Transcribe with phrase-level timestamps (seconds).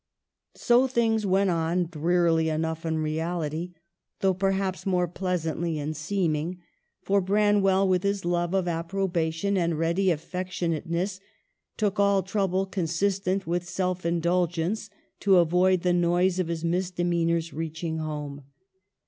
[0.01, 0.87] GOING TO SCHOOL.
[0.87, 3.73] 79 So things went on, drearily enough in reality,
[4.21, 6.59] though perhaps more pleasantly in seeming—
[7.03, 11.19] for Branwell, with his love of approbation and ready affectionateness,
[11.77, 17.53] took all trouble consis tent with self indulgence to avoid the noise of his misdemeanors
[17.53, 18.45] reaching home.